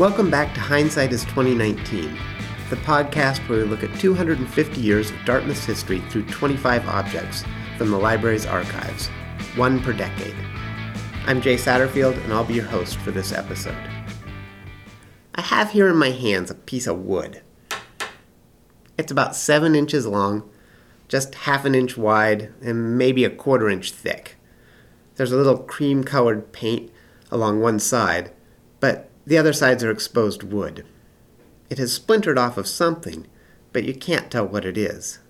[0.00, 2.16] Welcome back to Hindsight is 2019,
[2.70, 7.44] the podcast where we look at 250 years of Dartmouth's history through 25 objects
[7.76, 9.08] from the library's archives,
[9.56, 10.34] one per decade.
[11.26, 13.76] I'm Jay Satterfield, and I'll be your host for this episode.
[15.34, 17.42] I have here in my hands a piece of wood.
[18.96, 20.48] It's about 7 inches long,
[21.08, 24.36] just half an inch wide, and maybe a quarter inch thick.
[25.16, 26.90] There's a little cream colored paint
[27.30, 28.32] along one side,
[28.80, 30.84] but the other sides are exposed wood.
[31.68, 33.28] It has splintered off of something,
[33.72, 35.20] but you can't tell what it is.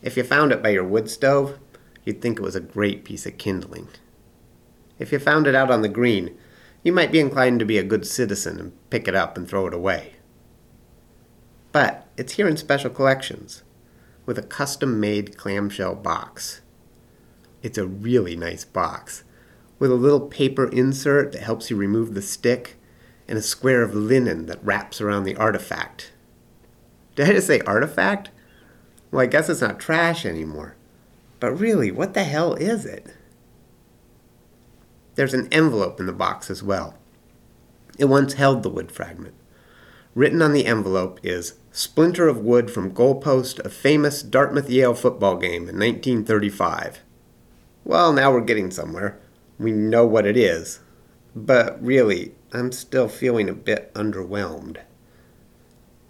[0.00, 1.58] If you found it by your wood stove,
[2.06, 3.88] you'd think it was a great piece of kindling.
[4.98, 6.38] If you found it out on the green,
[6.82, 9.66] you might be inclined to be a good citizen and pick it up and throw
[9.66, 10.14] it away.
[11.72, 13.62] But it's here in special collections,
[14.24, 16.62] with a custom made clamshell box.
[17.62, 19.22] It's a really nice box,
[19.80, 22.76] with a little paper insert that helps you remove the stick,
[23.26, 26.12] and a square of linen that wraps around the artifact.
[27.16, 28.30] Did I just say artifact?
[29.10, 30.76] Well, I guess it's not trash anymore.
[31.40, 33.16] But really, what the hell is it?
[35.14, 36.96] There's an envelope in the box as well.
[37.98, 39.34] It once held the wood fragment.
[40.14, 45.36] Written on the envelope is Splinter of wood from goalpost of famous Dartmouth Yale football
[45.36, 47.00] game in 1935.
[47.84, 49.18] Well, now we're getting somewhere.
[49.60, 50.80] We know what it is.
[51.36, 54.78] But really, I'm still feeling a bit underwhelmed.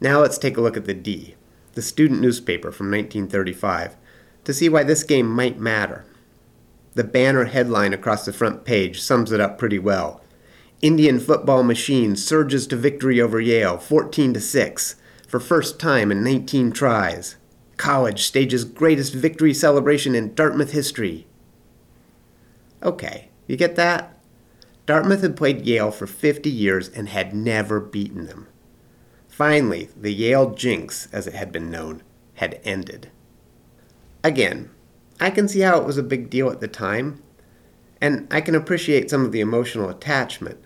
[0.00, 1.34] Now let's take a look at the D,
[1.72, 3.96] the student newspaper from 1935,
[4.44, 6.06] to see why this game might matter.
[6.94, 10.22] The banner headline across the front page sums it up pretty well.
[10.80, 14.94] Indian football machine surges to victory over Yale 14 to 6
[15.26, 17.34] for first time in 19 tries.
[17.76, 21.26] College stages greatest victory celebration in Dartmouth history.
[22.82, 24.16] Okay, you get that?
[24.86, 28.46] Dartmouth had played Yale for 50 years and had never beaten them.
[29.28, 32.02] Finally, the Yale jinx, as it had been known,
[32.34, 33.10] had ended.
[34.22, 34.70] Again,
[35.18, 37.22] I can see how it was a big deal at the time,
[38.00, 40.58] and I can appreciate some of the emotional attachment.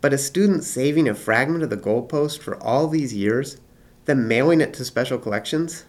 [0.00, 3.58] But a student saving a fragment of the goalpost for all these years,
[4.04, 5.84] then mailing it to special collections,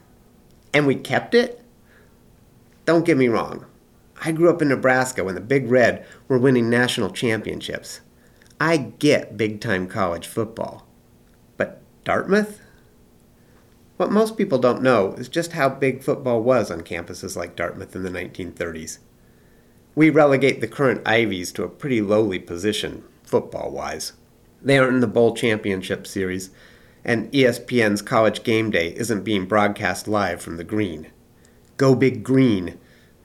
[0.74, 1.62] and we kept it?
[2.86, 3.66] Don't get me wrong.
[4.24, 8.02] I grew up in Nebraska when the Big Red were winning national championships.
[8.60, 10.86] I get big time college football.
[11.58, 12.62] But Dartmouth?
[13.98, 17.96] What most people don't know is just how big football was on campuses like Dartmouth
[17.96, 19.00] in the 1930s.
[19.96, 24.14] We relegate the current Ivies to a pretty lowly position, football wise.
[24.62, 26.52] They aren't in the Bowl Championship Series,
[27.04, 31.08] and ESPN's College Game Day isn't being broadcast live from the green.
[31.78, 32.78] Go Big Green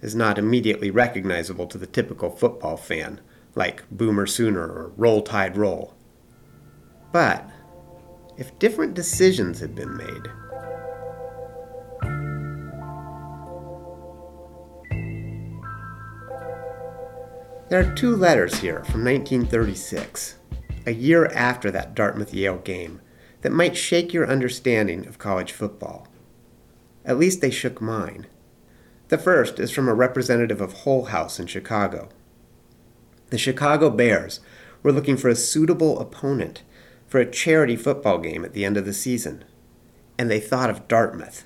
[0.06, 3.20] is not immediately recognizable to the typical football fan,
[3.56, 5.94] like Boomer Sooner or Roll Tide Roll.
[7.12, 7.50] But
[8.38, 10.28] if different decisions had been made,
[17.68, 20.36] There are two letters here from 1936,
[20.86, 23.00] a year after that Dartmouth Yale game,
[23.40, 26.06] that might shake your understanding of college football.
[27.04, 28.28] At least they shook mine.
[29.08, 32.08] The first is from a representative of Hull House in Chicago.
[33.30, 34.40] The Chicago Bears
[34.82, 36.62] were looking for a suitable opponent
[37.06, 39.44] for a charity football game at the end of the season,
[40.18, 41.44] and they thought of Dartmouth.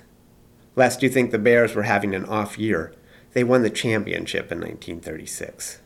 [0.75, 2.93] Lest you think the Bears were having an off year,
[3.33, 5.81] they won the championship in 1936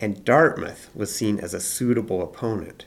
[0.00, 2.86] and Dartmouth was seen as a suitable opponent.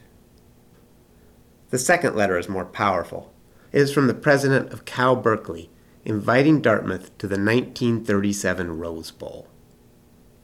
[1.70, 3.32] The second letter is more powerful.
[3.72, 5.70] It is from the president of Cal Berkeley,
[6.06, 9.48] inviting Dartmouth to the 1937 Rose Bowl.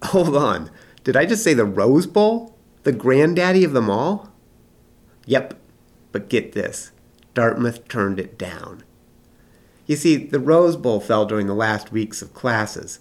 [0.04, 0.72] Hold on,
[1.04, 2.56] did I just say the Rose Bowl?
[2.84, 4.32] The granddaddy of them all?
[5.26, 5.60] Yep,
[6.12, 6.92] but get this
[7.34, 8.84] Dartmouth turned it down.
[9.86, 13.00] You see, the Rose Bowl fell during the last weeks of classes,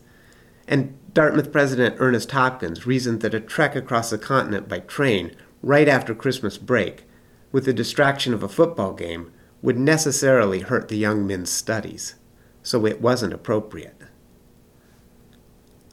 [0.67, 5.89] and Dartmouth President Ernest Hopkins reasoned that a trek across the continent by train right
[5.89, 7.05] after Christmas break,
[7.51, 12.15] with the distraction of a football game, would necessarily hurt the young men's studies,
[12.69, 13.97] so it wasn't appropriate.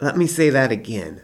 [0.01, 1.21] Let me say that again.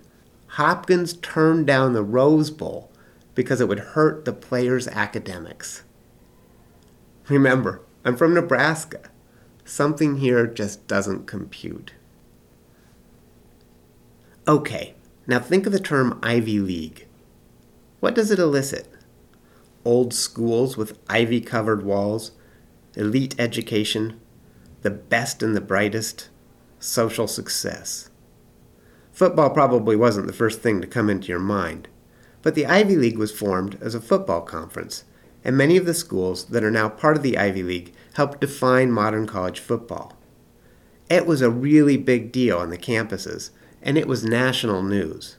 [0.52, 2.90] Hopkins turned down the Rose Bowl
[3.36, 5.84] because it would hurt the players' academics.
[7.28, 9.02] Remember, I'm from Nebraska.
[9.66, 11.96] Something here just doesn't compute.
[14.48, 14.94] Okay,
[15.28, 17.08] now think of the term Ivy League.
[18.00, 18.88] What does it elicit?
[19.84, 22.32] Old schools with ivy covered walls,
[22.96, 24.18] elite education,
[24.82, 26.30] the best and the brightest,
[26.80, 28.10] social success.
[29.12, 31.88] Football probably wasn't the first thing to come into your mind,
[32.42, 35.04] But the Ivy League was formed as a football conference,
[35.44, 38.92] and many of the schools that are now part of the Ivy League helped define
[38.92, 40.18] modern college football.
[41.10, 43.52] It was a really big deal on the campuses,
[43.82, 45.38] and it was national news.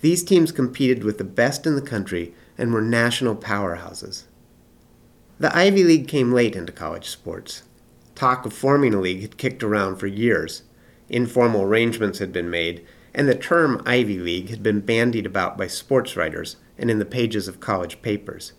[0.00, 4.24] These teams competed with the best in the country and were national powerhouses.
[5.38, 7.62] The Ivy League came late into college sports.
[8.14, 10.62] Talk of forming a league had kicked around for years.
[11.08, 12.84] Informal arrangements had been made,
[13.14, 17.04] and the term Ivy League had been bandied about by sports writers and in the
[17.04, 18.52] pages of college papers.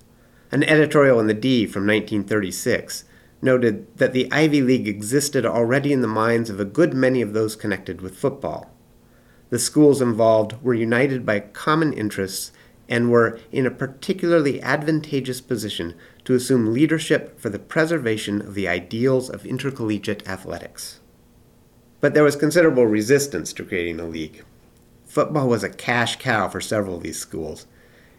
[0.51, 3.05] An editorial in the D from 1936
[3.41, 7.33] noted that the Ivy League existed already in the minds of a good many of
[7.33, 8.71] those connected with football.
[9.49, 12.51] The schools involved were united by common interests
[12.87, 18.67] and were in a particularly advantageous position to assume leadership for the preservation of the
[18.67, 20.99] ideals of intercollegiate athletics.
[22.01, 24.43] But there was considerable resistance to creating a league.
[25.05, 27.67] Football was a cash cow for several of these schools,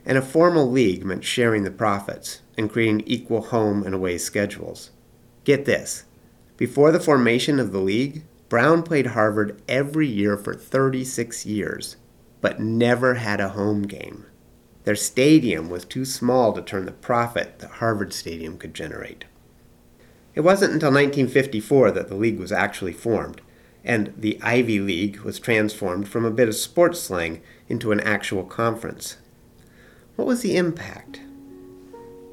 [0.04, 4.90] and a formal league meant sharing the profits and creating equal home and away schedules.
[5.44, 6.04] Get this
[6.56, 11.96] before the formation of the league, Brown played Harvard every year for 36 years,
[12.40, 14.24] but never had a home game.
[14.86, 19.24] Their stadium was too small to turn the profit that Harvard Stadium could generate.
[20.36, 23.40] It wasn't until 1954 that the league was actually formed,
[23.82, 28.44] and the Ivy League was transformed from a bit of sports slang into an actual
[28.44, 29.16] conference.
[30.14, 31.20] What was the impact?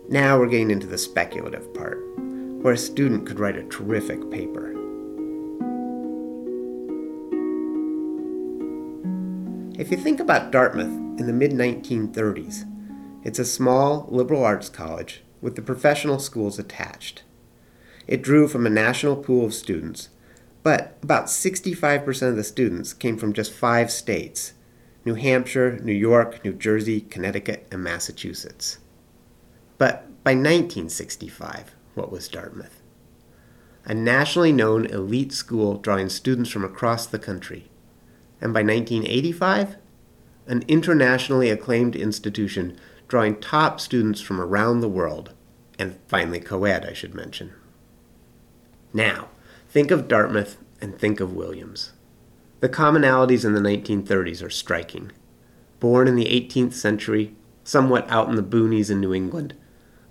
[0.07, 1.97] Now we're getting into the speculative part,
[2.61, 4.72] where a student could write a terrific paper.
[9.75, 12.69] If you think about Dartmouth in the mid 1930s.
[13.23, 17.23] It's a small liberal arts college with the professional schools attached.
[18.05, 20.09] It drew from a national pool of students,
[20.61, 24.53] but about 65% of the students came from just five states
[25.05, 28.77] New Hampshire, New York, New Jersey, Connecticut, and Massachusetts.
[29.79, 32.81] But by 1965, what was Dartmouth?
[33.85, 37.69] A nationally known elite school drawing students from across the country.
[38.43, 39.77] And by 1985,
[40.47, 45.33] an internationally acclaimed institution drawing top students from around the world,
[45.79, 47.53] and finally co ed, I should mention.
[48.91, 49.29] Now,
[49.69, 51.93] think of Dartmouth and think of Williams.
[52.59, 55.13] The commonalities in the 1930s are striking.
[55.79, 59.53] Born in the 18th century, somewhat out in the boonies in New England,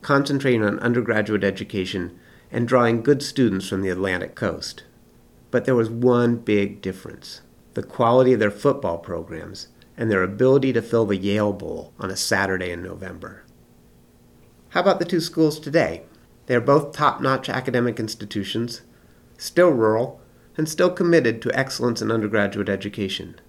[0.01, 2.19] concentrating on undergraduate education
[2.51, 4.85] and drawing good students from the Atlantic coast.
[5.51, 7.43] But there was one big difference
[7.75, 12.11] the quality of their football programs and their ability to fill the Yale Bowl on
[12.11, 13.45] a Saturday in November.
[14.71, 16.03] How about the two schools today?
[16.47, 18.83] They are both top notch academic institutions,
[19.37, 20.21] still rural,
[20.57, 23.41] and still committed to excellence in undergraduate education.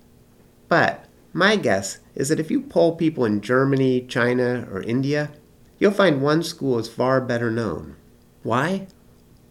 [0.68, 5.32] But my guess is that if you poll people in Germany, China, or India,
[5.80, 7.96] you'll find one school is far better known.
[8.44, 8.88] Why?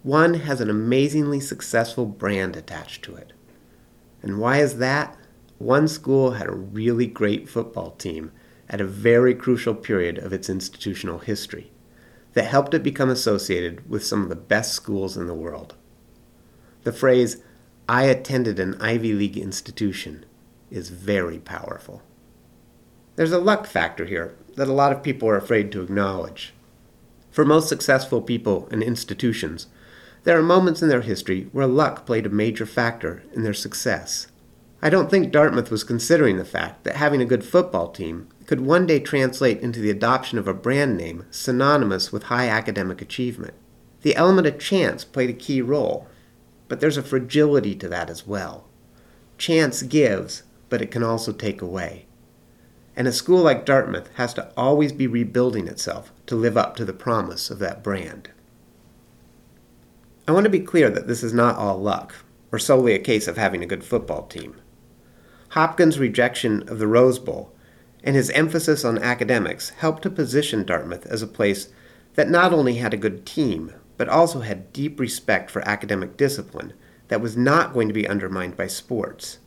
[0.02, 3.32] One has an amazingly successful brand attached to it.
[4.22, 5.16] And why is that?
[5.58, 8.32] One school had a really great football team
[8.68, 11.70] at a very crucial period of its institutional history
[12.32, 15.74] that helped it become associated with some of the best schools in the world.
[16.84, 17.42] The phrase,
[17.88, 20.24] I attended an Ivy League institution,
[20.70, 22.02] is very powerful.
[23.16, 26.54] There's a luck factor here that a lot of people are afraid to acknowledge.
[27.30, 29.66] For most successful people and institutions,
[30.24, 34.28] there are moments in their history where luck played a major factor in their success.
[34.80, 38.60] I don't think Dartmouth was considering the fact that having a good football team could
[38.60, 43.54] one day translate into the adoption of a brand name synonymous with high academic achievement.
[44.02, 46.08] The element of chance played a key role,
[46.68, 48.66] but there's a fragility to that as well.
[49.38, 52.06] Chance gives, but it can also take away.
[52.96, 56.84] And a school like Dartmouth has to always be rebuilding itself to live up to
[56.84, 58.30] the promise of that brand.
[60.32, 62.14] I want to be clear that this is not all luck,
[62.50, 64.58] or solely a case of having a good football team.
[65.50, 67.52] Hopkins' rejection of the Rose Bowl
[68.02, 71.68] and his emphasis on academics helped to position Dartmouth as a place
[72.14, 76.72] that not only had a good team, but also had deep respect for academic discipline
[77.08, 79.38] that was not going to be undermined by sports.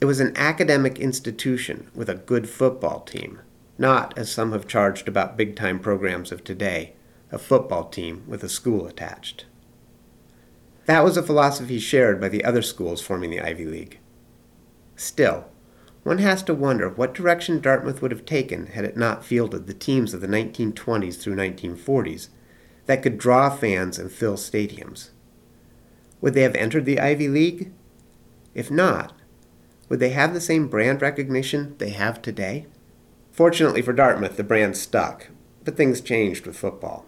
[0.00, 3.40] It was an academic institution with a good football team,
[3.78, 6.92] not, as some have charged about big time programs of today,
[7.32, 9.46] a football team with a school attached.
[10.86, 13.98] That was a philosophy shared by the other schools forming the Ivy League.
[14.96, 15.46] Still,
[16.02, 19.74] one has to wonder what direction Dartmouth would have taken had it not fielded the
[19.74, 22.28] teams of the 1920s through 1940s
[22.86, 25.10] that could draw fans and fill stadiums.
[26.20, 27.72] Would they have entered the Ivy League?
[28.54, 29.12] If not,
[29.88, 32.66] would they have the same brand recognition they have today?
[33.30, 35.28] Fortunately for Dartmouth, the brand stuck,
[35.64, 37.06] but things changed with football.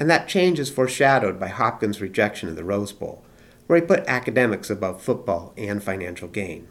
[0.00, 3.24] And that change is foreshadowed by Hopkins' rejection of the Rose Bowl,
[3.66, 6.68] where he put academics above football and financial gain.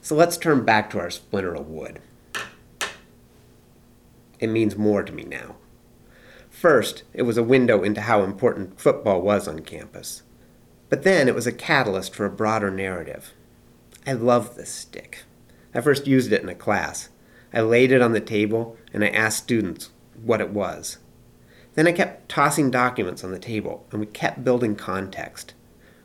[0.00, 2.00] So let's turn back to our splinter of wood.
[4.40, 5.56] It means more to me now.
[6.50, 10.22] First, it was a window into how important football was on campus.
[10.88, 13.32] But then it was a catalyst for a broader narrative.
[14.06, 15.24] I love this stick.
[15.74, 17.08] I first used it in a class.
[17.54, 19.90] I laid it on the table and I asked students
[20.22, 20.98] what it was.
[21.74, 25.54] Then I kept tossing documents on the table and we kept building context.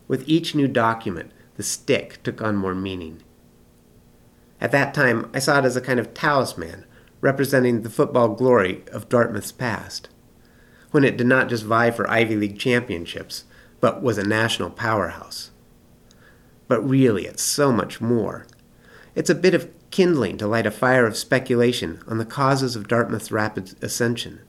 [0.07, 3.21] With each new document, the stick took on more meaning.
[4.62, 6.86] At that time, I saw it as a kind of talisman
[7.19, 10.09] representing the football glory of Dartmouth's past,
[10.91, 13.43] when it did not just vie for Ivy League championships,
[13.79, 15.51] but was a national powerhouse.
[16.67, 18.45] But really, it's so much more.
[19.15, 22.88] It's a bit of kindling to light a fire of speculation on the causes of
[22.88, 24.41] Dartmouth's rapid ascension.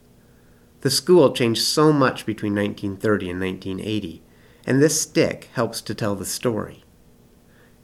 [0.80, 4.22] The school changed so much between 1930 and 1980,
[4.64, 6.84] and this stick helps to tell the story.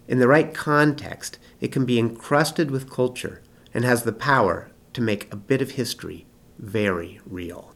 [0.07, 5.01] In the right context, it can be encrusted with culture and has the power to
[5.01, 6.27] make a bit of history
[6.59, 7.74] very real.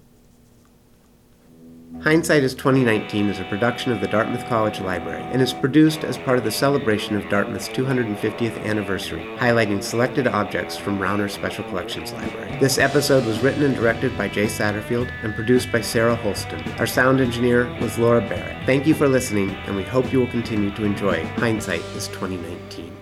[2.03, 6.17] Hindsight is 2019 is a production of the Dartmouth College Library and is produced as
[6.17, 12.13] part of the celebration of Dartmouth's 250th anniversary, highlighting selected objects from Rauner Special Collections
[12.13, 12.57] Library.
[12.61, 16.63] This episode was written and directed by Jay Satterfield and produced by Sarah Holston.
[16.79, 18.65] Our sound engineer was Laura Barrett.
[18.65, 22.98] Thank you for listening, and we hope you will continue to enjoy Hindsight is 2019.